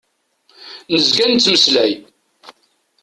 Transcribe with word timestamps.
Nezga 0.93 1.25
nettmeslay. 1.27 1.93